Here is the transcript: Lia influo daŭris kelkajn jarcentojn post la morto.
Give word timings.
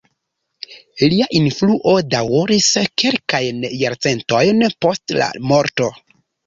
Lia 1.13 1.27
influo 1.41 1.93
daŭris 2.15 2.71
kelkajn 3.03 3.63
jarcentojn 3.85 4.69
post 4.87 5.19
la 5.23 5.31
morto. 5.55 5.97